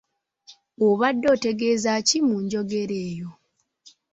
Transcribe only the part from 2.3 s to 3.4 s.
njogera eyo?